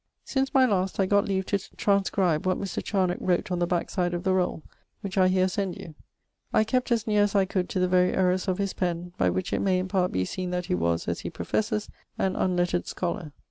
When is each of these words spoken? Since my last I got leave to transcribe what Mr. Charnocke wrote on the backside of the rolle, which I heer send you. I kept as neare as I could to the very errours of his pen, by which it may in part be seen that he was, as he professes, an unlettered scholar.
Since 0.23 0.51
my 0.55 0.65
last 0.65 0.99
I 0.99 1.05
got 1.05 1.25
leave 1.25 1.45
to 1.45 1.59
transcribe 1.75 2.47
what 2.47 2.57
Mr. 2.57 2.83
Charnocke 2.83 3.19
wrote 3.21 3.51
on 3.51 3.59
the 3.59 3.67
backside 3.67 4.15
of 4.15 4.23
the 4.23 4.33
rolle, 4.33 4.63
which 5.01 5.15
I 5.15 5.27
heer 5.27 5.47
send 5.47 5.77
you. 5.77 5.93
I 6.51 6.63
kept 6.63 6.91
as 6.91 7.05
neare 7.05 7.21
as 7.21 7.35
I 7.35 7.45
could 7.45 7.69
to 7.69 7.79
the 7.79 7.87
very 7.87 8.13
errours 8.15 8.47
of 8.47 8.57
his 8.57 8.73
pen, 8.73 9.13
by 9.19 9.29
which 9.29 9.53
it 9.53 9.59
may 9.61 9.77
in 9.77 9.87
part 9.87 10.11
be 10.11 10.25
seen 10.25 10.49
that 10.49 10.65
he 10.65 10.73
was, 10.73 11.07
as 11.07 11.19
he 11.19 11.29
professes, 11.29 11.87
an 12.17 12.35
unlettered 12.35 12.87
scholar. 12.87 13.31